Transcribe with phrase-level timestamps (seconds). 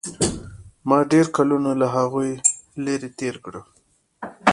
[0.87, 2.31] ما ډېر کلونه له هغوى
[2.85, 3.69] لرې تېر کړي وو.